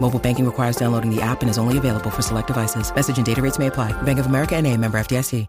[0.00, 2.90] Mobile banking requires downloading the app and is only available for select devices.
[2.94, 3.92] Message and data rates may apply.
[4.02, 5.46] Bank of America and a member FDIC.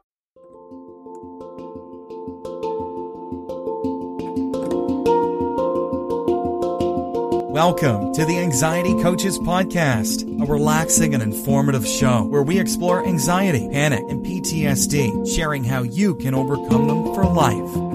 [7.50, 13.68] Welcome to the Anxiety Coaches Podcast, a relaxing and informative show where we explore anxiety,
[13.70, 17.89] panic, and PTSD, sharing how you can overcome them for life.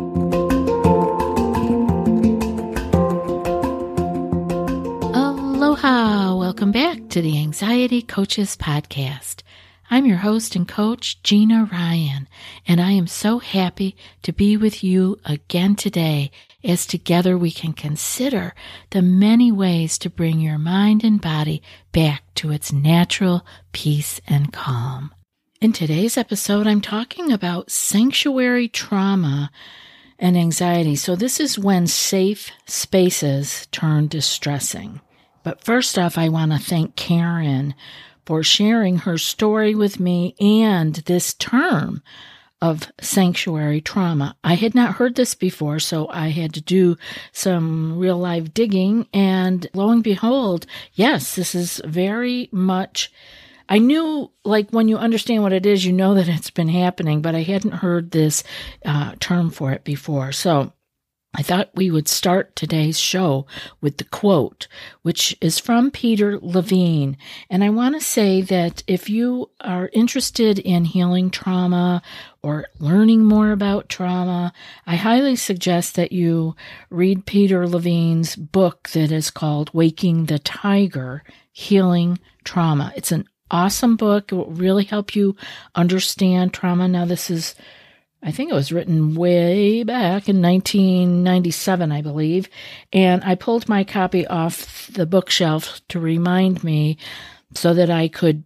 [5.85, 6.35] Aloha!
[6.37, 9.43] Welcome back to the Anxiety Coaches Podcast.
[9.91, 12.27] I'm your host and coach, Gina Ryan,
[12.67, 16.31] and I am so happy to be with you again today
[16.65, 18.55] as together we can consider
[18.93, 24.55] the many ways to bring your mind and body back to its natural peace and
[24.55, 25.13] calm.
[25.61, 29.51] In today's episode, I'm talking about sanctuary trauma
[30.19, 30.97] and anxiety.
[30.97, 35.03] So, this is when safe spaces turn distressing.
[35.45, 37.75] But first off, I want to thank Karen
[38.27, 42.03] for sharing her story with me and this term
[42.63, 44.35] of sanctuary trauma.
[44.43, 46.97] I had not heard this before, so I had to do
[47.33, 49.07] some real life digging.
[49.13, 53.13] And lo and behold, yes, this is very much.
[53.69, 57.21] I knew, like, when you understand what it is, you know that it's been happening,
[57.21, 58.45] but I hadn't heard this
[58.85, 60.33] uh, term for it before.
[60.33, 60.73] So
[61.37, 63.47] I thought we would start today's show
[63.81, 64.69] with the quote,
[65.03, 67.17] which is from Peter Levine.
[67.51, 72.03] And I want to say that if you are interested in healing trauma
[72.41, 74.53] or learning more about trauma,
[74.87, 76.55] I highly suggest that you
[76.89, 82.93] read Peter Levine's book that is called Waking the Tiger Healing Trauma.
[82.95, 84.31] It's an awesome book.
[84.31, 85.37] It will really help you
[85.75, 86.87] understand trauma.
[86.87, 87.57] Now, this is
[88.27, 92.49] I think it was written way back in 1997, I believe.
[92.91, 96.97] And I pulled my copy off the bookshelf to remind me
[97.55, 98.45] so that I could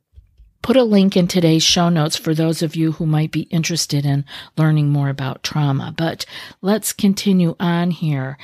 [0.62, 4.04] put a link in today's show notes for those of you who might be interested
[4.04, 4.24] in
[4.56, 5.94] learning more about trauma.
[5.96, 6.26] But
[6.60, 8.36] let's continue on here.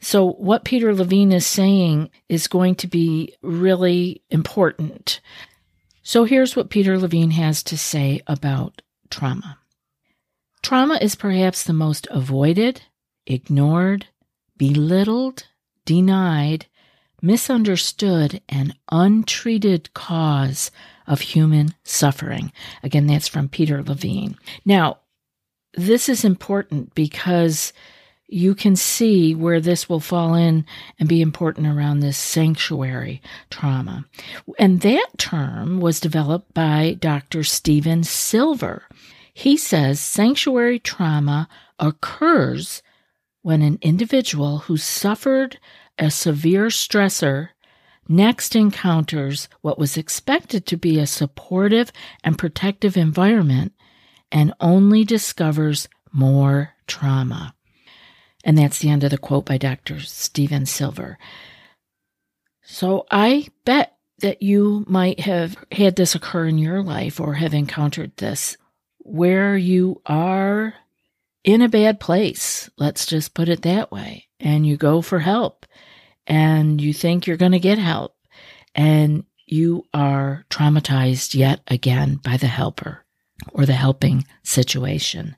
[0.00, 5.20] So, what Peter Levine is saying is going to be really important.
[6.04, 9.58] So, here's what Peter Levine has to say about trauma.
[10.66, 12.82] Trauma is perhaps the most avoided,
[13.24, 14.08] ignored,
[14.56, 15.46] belittled,
[15.84, 16.66] denied,
[17.22, 20.72] misunderstood, and untreated cause
[21.06, 22.50] of human suffering.
[22.82, 24.36] Again, that's from Peter Levine.
[24.64, 24.98] Now,
[25.74, 27.72] this is important because
[28.26, 30.66] you can see where this will fall in
[30.98, 34.04] and be important around this sanctuary trauma.
[34.58, 37.44] And that term was developed by Dr.
[37.44, 38.82] Steven Silver.
[39.38, 41.46] He says sanctuary trauma
[41.78, 42.82] occurs
[43.42, 45.58] when an individual who suffered
[45.98, 47.50] a severe stressor
[48.08, 51.92] next encounters what was expected to be a supportive
[52.24, 53.74] and protective environment
[54.32, 57.54] and only discovers more trauma.
[58.42, 60.00] And that's the end of the quote by Dr.
[60.00, 61.18] Steven Silver.
[62.62, 67.52] So I bet that you might have had this occur in your life or have
[67.52, 68.56] encountered this
[69.06, 70.74] where you are
[71.44, 72.68] in a bad place.
[72.76, 74.26] Let's just put it that way.
[74.40, 75.64] And you go for help
[76.26, 78.14] and you think you're going to get help
[78.74, 83.04] and you are traumatized yet again by the helper
[83.52, 85.36] or the helping situation.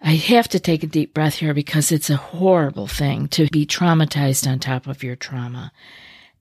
[0.00, 3.66] I have to take a deep breath here because it's a horrible thing to be
[3.66, 5.72] traumatized on top of your trauma.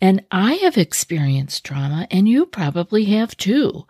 [0.01, 3.85] And I have experienced trauma, and you probably have too.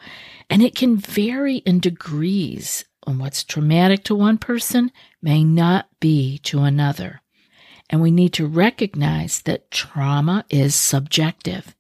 [0.50, 2.84] And it can vary in degrees.
[3.08, 4.92] And what's traumatic to one person
[5.22, 7.22] may not be to another.
[7.90, 11.76] And we need to recognize that trauma is subjective.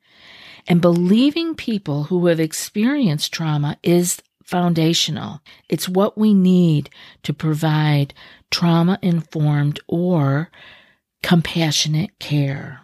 [0.65, 5.41] And believing people who have experienced trauma is foundational.
[5.67, 6.89] It's what we need
[7.23, 8.13] to provide
[8.49, 10.49] trauma informed or
[11.21, 12.81] compassionate care.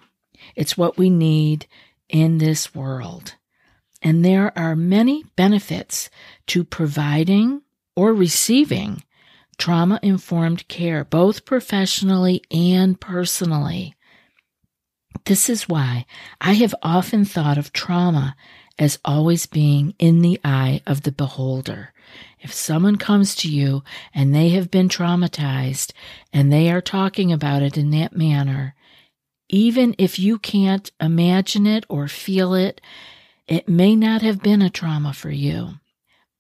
[0.56, 1.68] It's what we need
[2.10, 3.36] in this world.
[4.02, 6.10] And there are many benefits
[6.48, 7.62] to providing
[7.96, 9.04] or receiving
[9.58, 13.96] trauma informed care, both professionally and personally.
[15.26, 16.06] This is why
[16.40, 18.36] I have often thought of trauma
[18.80, 21.94] as always being in the eye of the beholder.
[22.40, 23.84] If someone comes to you
[24.14, 25.92] and they have been traumatized
[26.32, 28.76] and they are talking about it in that manner,
[29.50, 32.82] even if you can't imagine it or feel it,
[33.48, 35.76] it may not have been a trauma for you,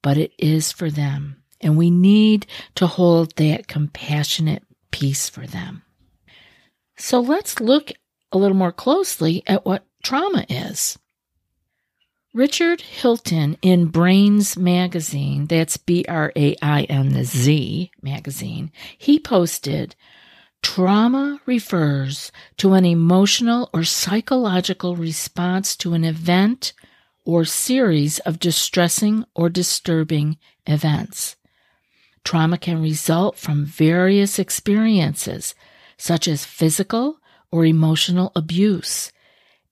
[0.02, 1.44] but it is for them.
[1.62, 2.46] And we need
[2.76, 5.84] to hold that compassionate peace for them.
[6.98, 7.92] So let's look
[8.32, 10.98] a little more closely at what trauma is.
[12.34, 19.96] Richard Hilton in Brainz magazine, that's B R A I N Z magazine, he posted
[20.62, 26.74] Trauma refers to an emotional or psychological response to an event
[27.26, 31.36] or series of distressing or disturbing events.
[32.24, 35.56] Trauma can result from various experiences,
[35.98, 37.20] such as physical
[37.52, 39.12] or emotional abuse,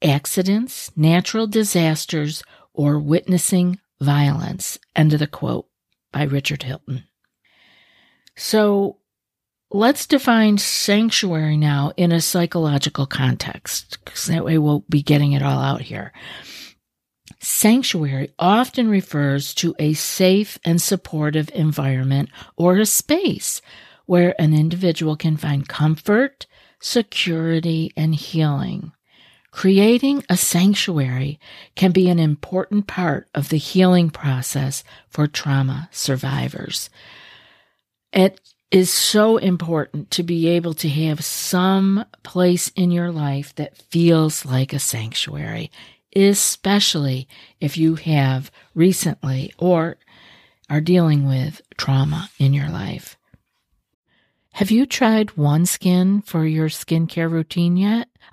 [0.02, 2.44] accidents, natural disasters,
[2.74, 4.78] or witnessing violence.
[4.96, 5.68] End of the quote
[6.12, 7.04] by Richard Hilton.
[8.36, 9.00] So
[9.76, 15.44] let's define sanctuary now in a psychological context, because that way we'll be getting it
[15.44, 16.14] all out here.
[17.40, 23.62] Sanctuary often refers to a safe and supportive environment or a space
[24.06, 26.46] where an individual can find comfort,
[26.80, 28.94] security, and healing.
[29.52, 31.40] Creating a sanctuary
[31.76, 36.90] can be an important part of the healing process for trauma survivors.
[38.14, 38.40] It
[38.76, 44.46] is so important to be able to have some place in your life that feels
[44.46, 45.72] like a sanctuary,
[46.14, 47.26] especially
[47.62, 49.96] if you have recently or
[50.70, 53.18] are dealing with trauma in your life.
[54.56, 58.10] Have you tried OneSkin for your skincare routine yet?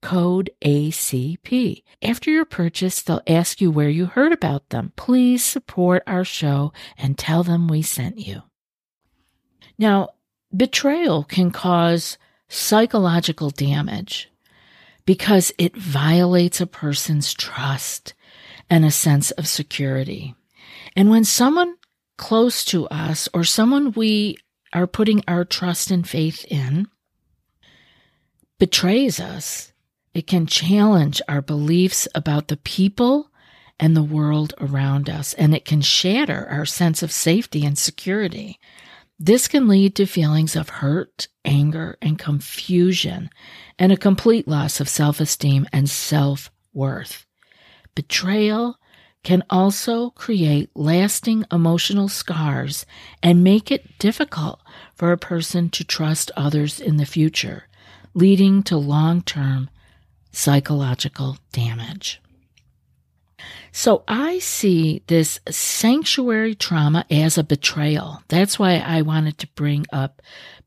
[0.00, 1.82] code ACP.
[2.02, 4.92] After your purchase, they'll ask you where you heard about them.
[4.96, 8.42] Please support our show and tell them we sent you.
[9.78, 10.10] Now,
[10.54, 14.30] betrayal can cause psychological damage
[15.04, 18.14] because it violates a person's trust
[18.68, 20.34] and a sense of security.
[20.96, 21.76] And when someone
[22.16, 24.36] close to us or someone we
[24.72, 26.86] are putting our trust and faith in
[28.58, 29.72] betrays us,
[30.12, 33.30] it can challenge our beliefs about the people
[33.78, 38.58] and the world around us, and it can shatter our sense of safety and security.
[39.18, 43.30] This can lead to feelings of hurt, anger, and confusion,
[43.78, 47.26] and a complete loss of self esteem and self worth.
[47.94, 48.76] Betrayal
[49.22, 52.86] can also create lasting emotional scars
[53.22, 54.60] and make it difficult
[54.94, 57.64] for a person to trust others in the future,
[58.14, 59.68] leading to long term
[60.32, 62.20] psychological damage.
[63.72, 68.22] So I see this sanctuary trauma as a betrayal.
[68.28, 70.20] That's why I wanted to bring up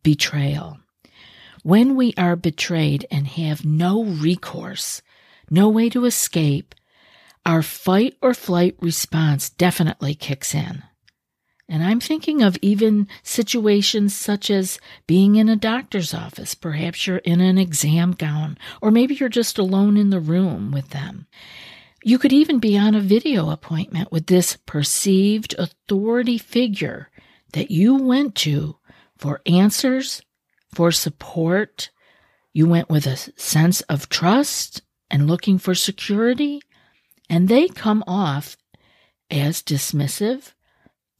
[0.03, 0.77] betrayal.
[1.63, 5.01] When we are betrayed and have no recourse,
[5.49, 6.75] no way to escape,
[7.45, 10.83] our fight or flight response definitely kicks in.
[11.69, 16.55] And I'm thinking of even situations such as being in a doctor's office.
[16.55, 20.89] Perhaps you're in an exam gown, or maybe you're just alone in the room with
[20.89, 21.27] them.
[22.03, 27.09] You could even be on a video appointment with this perceived authority figure
[27.53, 28.77] that you went to
[29.17, 30.21] for answers,
[30.73, 31.91] for support.
[32.51, 36.61] You went with a sense of trust and looking for security,
[37.29, 38.57] and they come off
[39.31, 40.53] as dismissive,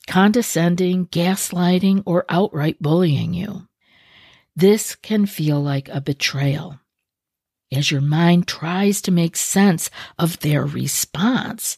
[0.08, 3.68] condescending, gaslighting, or outright bullying you.
[4.56, 6.80] This can feel like a betrayal.
[7.72, 11.78] As your mind tries to make sense of their response,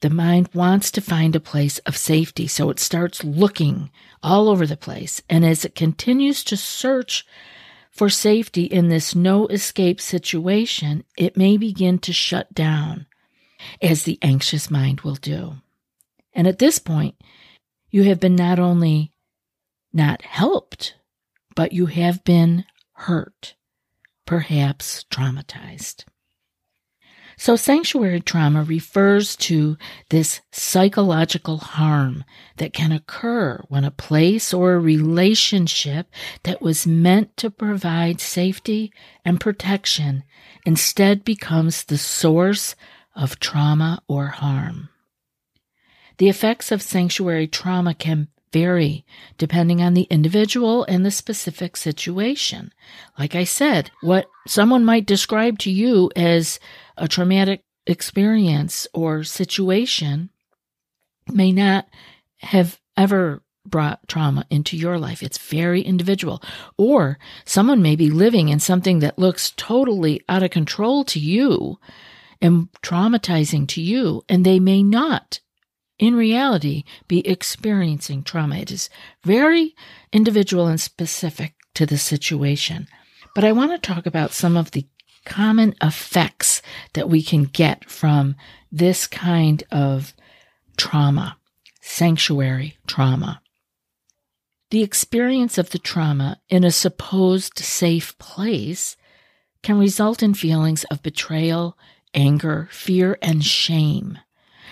[0.00, 3.90] the mind wants to find a place of safety, so it starts looking
[4.22, 5.22] all over the place.
[5.30, 7.24] And as it continues to search
[7.90, 13.06] for safety in this no escape situation, it may begin to shut down,
[13.80, 15.54] as the anxious mind will do.
[16.34, 17.14] And at this point,
[17.90, 19.12] you have been not only
[19.92, 20.96] not helped,
[21.54, 23.54] but you have been hurt,
[24.26, 26.04] perhaps traumatized.
[27.36, 29.76] So, sanctuary trauma refers to
[30.10, 32.24] this psychological harm
[32.58, 36.06] that can occur when a place or a relationship
[36.44, 38.92] that was meant to provide safety
[39.24, 40.22] and protection
[40.64, 42.76] instead becomes the source
[43.16, 44.88] of trauma or harm.
[46.18, 49.04] The effects of sanctuary trauma can vary
[49.36, 52.72] depending on the individual and the specific situation.
[53.18, 56.60] Like I said, what someone might describe to you as
[56.96, 60.30] a traumatic experience or situation
[61.32, 61.88] may not
[62.38, 65.22] have ever brought trauma into your life.
[65.22, 66.42] It's very individual.
[66.76, 71.78] Or someone may be living in something that looks totally out of control to you
[72.40, 75.40] and traumatizing to you, and they may not
[75.98, 78.56] in reality be experiencing trauma.
[78.56, 78.90] It is
[79.24, 79.74] very
[80.12, 82.88] individual and specific to the situation.
[83.34, 84.86] But I want to talk about some of the
[85.24, 88.36] common effects that we can get from
[88.70, 90.14] this kind of
[90.76, 91.38] trauma,
[91.80, 93.40] sanctuary trauma.
[94.70, 98.96] The experience of the trauma in a supposed safe place
[99.62, 101.78] can result in feelings of betrayal,
[102.12, 104.18] anger, fear, and shame.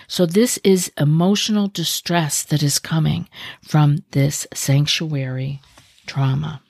[0.07, 3.29] So this is emotional distress that is coming
[3.61, 5.61] from this sanctuary
[6.05, 6.61] trauma.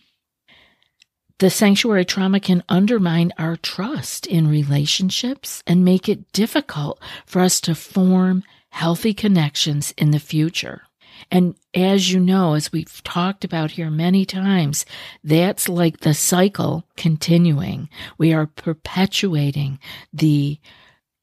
[1.40, 7.60] The sanctuary trauma can undermine our trust in relationships and make it difficult for us
[7.62, 10.84] to form healthy connections in the future.
[11.32, 14.86] And as you know, as we've talked about here many times,
[15.24, 17.90] that's like the cycle continuing.
[18.18, 19.80] We are perpetuating
[20.12, 20.60] the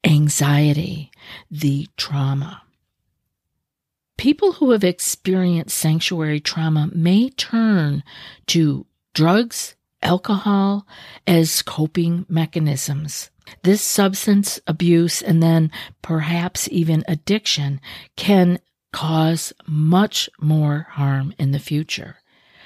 [0.03, 1.11] anxiety,
[1.49, 2.63] the trauma.
[4.17, 8.03] People who have experienced sanctuary trauma may turn
[8.47, 10.85] to drugs, alcohol
[11.25, 13.29] as coping mechanisms.
[13.63, 17.81] This substance abuse and then perhaps even addiction
[18.15, 18.59] can
[18.93, 22.17] cause much more harm in the future.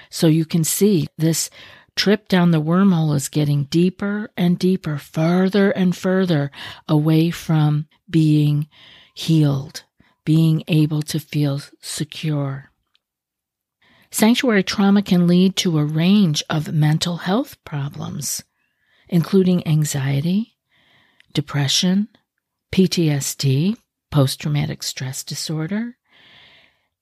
[0.10, 1.50] So you can see this
[1.96, 6.52] trip down the wormhole is getting deeper and deeper, further and further
[6.88, 8.68] away from being
[9.14, 9.84] healed,
[10.26, 12.72] being able to feel secure.
[14.12, 18.44] Sanctuary trauma can lead to a range of mental health problems,
[19.10, 20.56] including anxiety,
[21.34, 22.08] depression,
[22.72, 23.78] PTSD,
[24.12, 25.98] post traumatic stress disorder,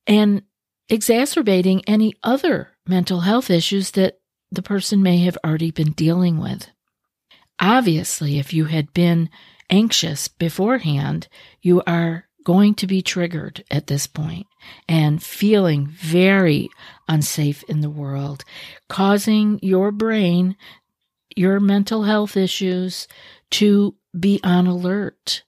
[0.07, 0.41] and
[0.89, 4.19] exacerbating any other mental health issues that
[4.53, 6.69] the person may have already been dealing with.
[7.59, 9.29] Obviously, if you had been
[9.69, 11.27] anxious beforehand,
[11.61, 14.47] you are going to be triggered at this point
[14.87, 16.69] and feeling very
[17.07, 18.43] unsafe in the world,
[18.89, 20.55] causing your brain,
[21.35, 23.07] your mental health issues
[23.49, 25.43] to be on alert,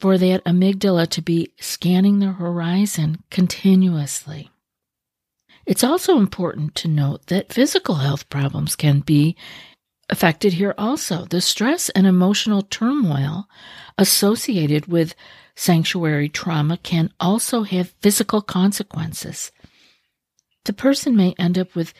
[0.00, 4.50] for that amygdala to be scanning the horizon continuously.
[5.66, 9.36] It's also important to note that physical health problems can be
[10.08, 11.24] affected here also.
[11.24, 13.48] The stress and emotional turmoil
[13.98, 15.16] associated with
[15.56, 19.50] sanctuary trauma can also have physical consequences.
[20.66, 21.92] The person may end up with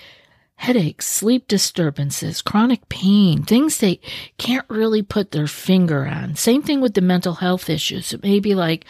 [0.57, 4.01] headaches, sleep disturbances, chronic pain, things they
[4.39, 6.37] can't really put their finger on.
[6.37, 8.13] Same thing with the mental health issues.
[8.13, 8.85] It may be like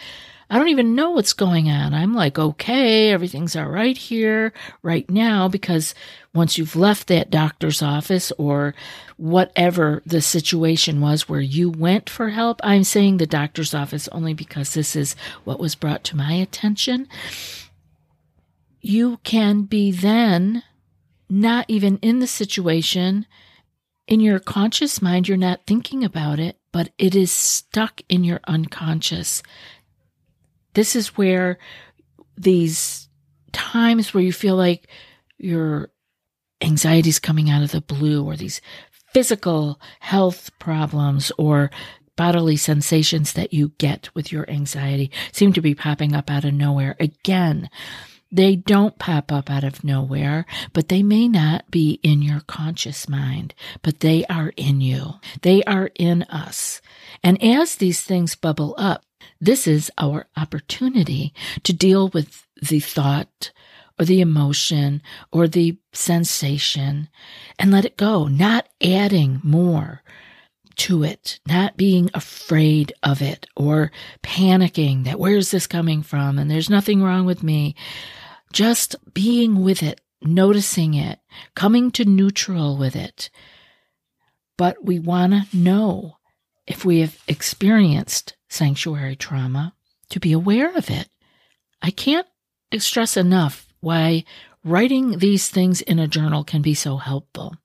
[0.49, 1.93] I don't even know what's going on.
[1.93, 5.93] I'm like, okay, everything's all right here right now because
[6.33, 8.73] once you've left that doctor's office or
[9.17, 14.33] whatever the situation was where you went for help, I'm saying the doctor's office only
[14.33, 17.09] because this is what was brought to my attention.
[18.79, 20.63] You can be then
[21.29, 23.25] not even in the situation.
[24.07, 28.39] In your conscious mind, you're not thinking about it, but it is stuck in your
[28.47, 29.43] unconscious.
[30.77, 31.57] This is where
[32.37, 33.09] these
[33.51, 34.87] times where you feel like
[35.39, 35.89] your
[36.61, 38.61] anxiety is coming out of the blue or these
[39.11, 41.71] physical health problems or
[42.15, 46.53] bodily sensations that you get with your anxiety seem to be popping up out of
[46.53, 46.95] nowhere.
[46.99, 47.71] Again,
[48.31, 53.07] they don't pop up out of nowhere, but they may not be in your conscious
[53.07, 55.15] mind, but they are in you.
[55.41, 56.81] They are in us.
[57.23, 59.03] And as these things bubble up,
[59.39, 63.51] this is our opportunity to deal with the thought
[63.99, 67.09] or the emotion or the sensation
[67.57, 70.03] and let it go, not adding more
[70.77, 73.91] to it, not being afraid of it or
[74.23, 77.75] panicking that where's this coming from and there's nothing wrong with me.
[78.53, 81.19] Just being with it, noticing it,
[81.55, 83.29] coming to neutral with it.
[84.57, 86.17] But we want to know
[86.65, 89.73] if we have experienced sanctuary trauma
[90.09, 91.09] to be aware of it.
[91.81, 92.27] I can't
[92.77, 94.23] stress enough why
[94.67, 97.55] writing these things in a journal can be so helpful.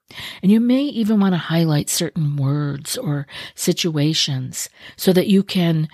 [0.43, 5.89] And you may even want to highlight certain words or situations so that you can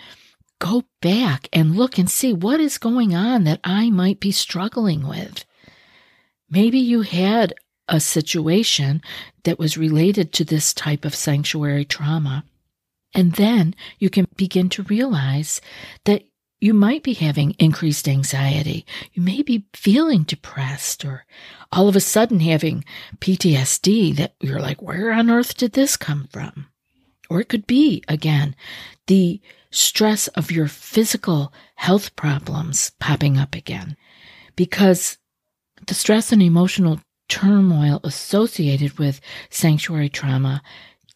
[0.58, 5.06] go back and look and see what is going on that I might be struggling
[5.06, 5.44] with.
[6.50, 7.54] Maybe you had
[7.88, 9.02] a situation
[9.44, 12.44] that was related to this type of sanctuary trauma.
[13.14, 15.60] And then you can begin to realize
[16.04, 16.24] that
[16.60, 18.84] you might be having increased anxiety.
[19.12, 21.24] You may be feeling depressed or
[21.70, 22.84] all of a sudden having
[23.18, 26.66] PTSD that you're like, where on earth did this come from?
[27.30, 28.56] Or it could be, again,
[29.06, 33.96] the stress of your physical health problems popping up again.
[34.56, 35.18] Because
[35.86, 40.62] the stress and emotional turmoil associated with sanctuary trauma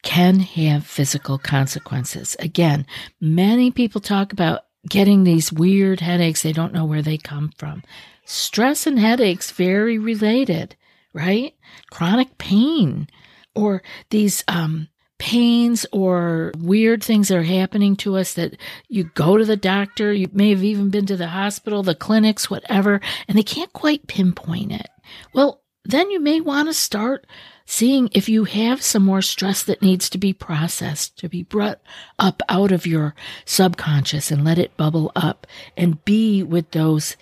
[0.02, 2.36] can have physical consequences.
[2.38, 2.86] Again,
[3.20, 6.42] many people talk about getting these weird headaches.
[6.42, 7.82] They don't know where they come from.
[8.24, 10.76] Stress and headaches, very related,
[11.12, 11.54] right?
[11.90, 13.08] Chronic pain
[13.54, 14.88] or these, um,
[15.22, 18.56] pains or weird things that are happening to us that
[18.88, 22.50] you go to the doctor, you may have even been to the hospital, the clinics,
[22.50, 24.88] whatever, and they can't quite pinpoint it.
[25.32, 27.26] Well, then you may want to start
[27.66, 31.80] seeing if you have some more stress that needs to be processed, to be brought
[32.18, 33.14] up out of your
[33.44, 37.16] subconscious and let it bubble up and be with those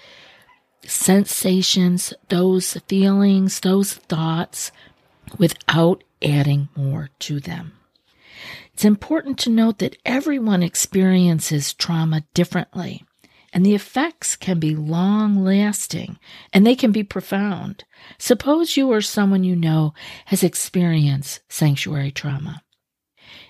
[0.84, 4.72] sensations, those feelings, those thoughts
[5.38, 7.72] without adding more to them.
[8.72, 13.04] It's important to note that everyone experiences trauma differently
[13.52, 16.18] and the effects can be long lasting
[16.52, 17.84] and they can be profound.
[18.18, 19.94] Suppose you or someone you know
[20.26, 22.62] has experienced sanctuary trauma.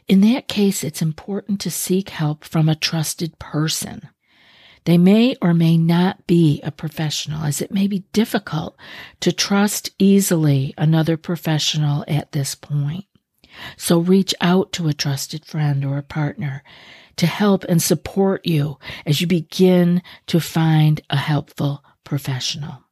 [0.08, 4.08] In that case, it's important to seek help from a trusted person.
[4.84, 8.76] They may or may not be a professional, as it may be difficult
[9.20, 13.04] to trust easily another professional at this point.
[13.76, 16.62] So reach out to a trusted friend or a partner
[17.16, 22.84] to help and support you as you begin to find a helpful professional.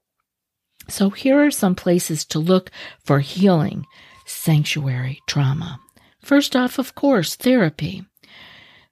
[0.88, 2.71] So here are some places to look
[3.05, 3.87] for healing
[4.25, 5.81] sanctuary trauma.
[6.21, 8.05] First off, of course, therapy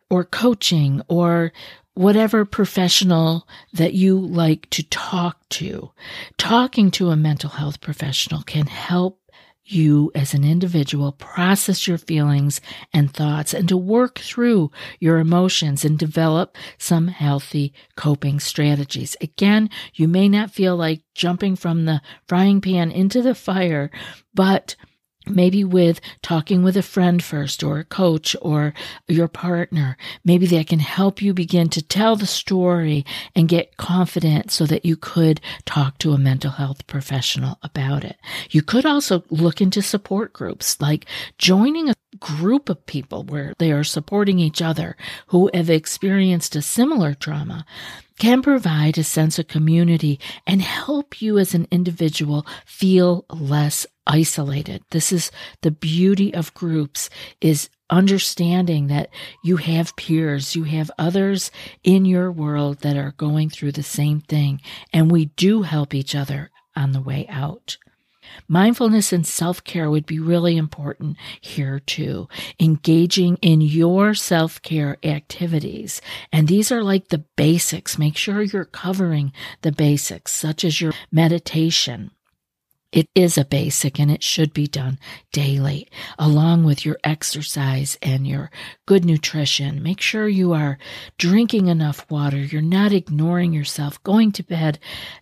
[0.08, 1.52] or coaching or
[1.94, 5.90] whatever professional that you like to talk to.
[6.36, 9.20] Talking to a mental health professional can help
[9.66, 12.60] you as an individual process your feelings
[12.92, 19.16] and thoughts and to work through your emotions and develop some healthy coping strategies.
[19.20, 23.90] Again, you may not feel like jumping from the frying pan into the fire,
[24.34, 24.76] but
[25.28, 28.74] maybe with talking with a friend first or a coach or
[29.08, 29.96] your partner.
[30.24, 34.84] Maybe that can help you begin to tell the story and get confident so that
[34.84, 38.16] you could talk to a mental health professional about it.
[38.50, 41.06] You could also look into support groups like
[41.38, 44.96] joining a group of people where they are supporting each other
[45.28, 47.66] who have experienced a similar trauma
[48.18, 54.82] can provide a sense of community and help you as an individual feel less isolated.
[54.90, 55.30] This is
[55.62, 59.10] the beauty of groups is understanding that
[59.44, 61.50] you have peers, you have others
[61.84, 64.60] in your world that are going through the same thing,
[64.92, 67.76] and we do help each other on the way out.
[68.48, 72.28] Mindfulness and self care would be really important here too.
[72.60, 76.00] Engaging in your self care activities.
[76.32, 77.98] And these are like the basics.
[77.98, 82.10] Make sure you're covering the basics, such as your meditation,
[82.92, 84.98] it is a basic and it should be done
[85.32, 88.50] daily, along with your exercise and your
[88.86, 89.82] good nutrition.
[89.82, 90.78] Make sure you are
[91.18, 92.38] drinking enough water.
[92.38, 94.78] You're not ignoring yourself, going to bed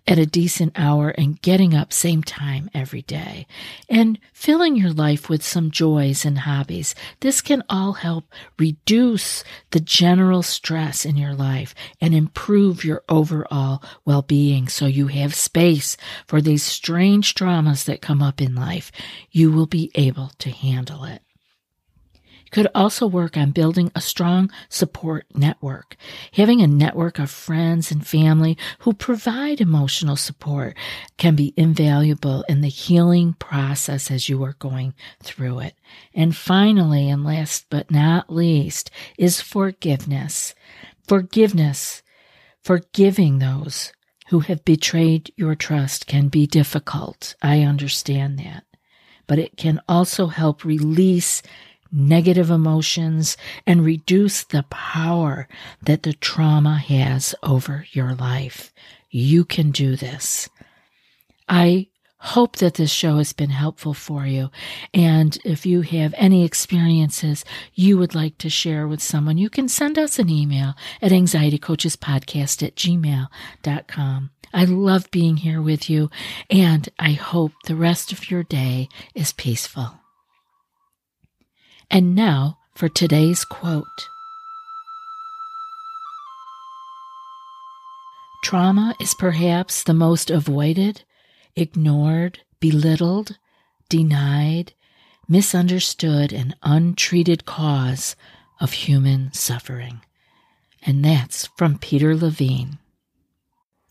[0.07, 3.47] at a decent hour and getting up same time every day.
[3.89, 6.95] And filling your life with some joys and hobbies.
[7.21, 8.27] This can all help
[8.59, 15.35] reduce the general stress in your life and improve your overall well-being so you have
[15.35, 15.97] space
[16.27, 18.91] for these strange traumas that come up in life.
[19.31, 21.23] You will be able to handle it
[22.45, 25.97] You could also work on building a strong support network.
[26.33, 30.77] Having a network of friends and family who provide emotional support
[31.17, 35.75] can be invaluable in the healing process as you are going through it.
[36.15, 40.55] And finally, and last but not least, is forgiveness.
[41.09, 42.03] Forgiveness.
[42.63, 43.93] Forgiving those
[44.29, 47.35] who have betrayed your trust can be difficult.
[47.43, 48.65] I understand that.
[49.27, 51.43] But it can also help release
[51.91, 55.49] negative emotions and reduce the power
[55.83, 58.73] that the trauma has over your life.
[59.11, 60.49] You can do this.
[61.49, 61.89] I
[62.25, 64.51] hope that this show has been helpful for you.
[64.95, 69.69] And if you have any experiences you would like to share with someone, you can
[69.69, 74.31] send us an email at anxietycoachespodcast at gmail.com.
[74.55, 76.11] I love being here with you,
[76.49, 80.01] and I hope the rest of your day is peaceful.
[81.91, 84.09] And now for today's quote
[88.45, 91.03] Trauma is perhaps the most avoided,
[91.57, 93.39] ignored, belittled,
[93.89, 94.73] denied,
[95.29, 98.17] misunderstood, and untreated cause
[98.61, 100.01] of human suffering.
[100.83, 102.79] And that's from Peter Levine.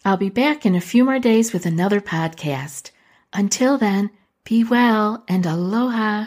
[0.05, 2.91] I'll be back in a few more days with another podcast.
[3.31, 4.09] Until then,
[4.43, 6.25] be well and aloha.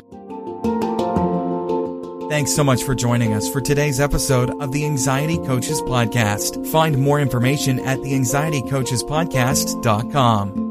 [2.28, 6.66] Thanks so much for joining us for today's episode of the Anxiety Coaches Podcast.
[6.66, 10.65] Find more information at the anxietycoachespodcast.com.